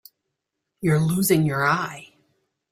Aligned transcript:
You're 0.81 0.99
losing 0.99 1.45
your 1.45 1.63
eye. 1.63 2.15